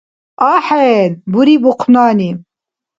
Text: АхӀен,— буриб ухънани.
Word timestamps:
АхӀен,— 0.53 1.11
буриб 1.31 1.63
ухънани. 1.69 2.29